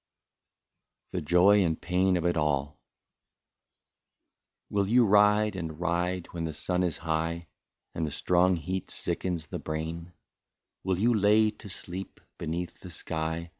[1.11, 2.75] 154 THE JOY AND PAIN OF IT ALL.
[4.71, 7.45] Will you ride and ride, when the sun is high,
[7.93, 10.13] And the strong heat sickens the brain,
[10.83, 13.49] Will you lay you to sleep beneath the sky.